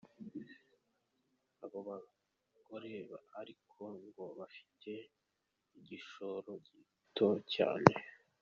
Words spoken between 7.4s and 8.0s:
cyane.